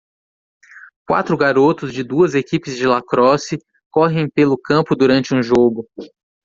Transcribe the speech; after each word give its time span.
Quatro 1.07 1.37
garotos 1.37 1.93
de 1.93 2.03
duas 2.03 2.33
equipes 2.33 2.75
de 2.75 2.87
lacrosse 2.87 3.59
correm 3.91 4.27
pelo 4.27 4.57
campo 4.57 4.95
durante 4.95 5.35
um 5.35 5.43
jogo. 5.43 5.87